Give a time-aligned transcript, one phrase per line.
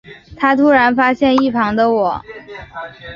[0.35, 2.19] 他突然发现一旁的我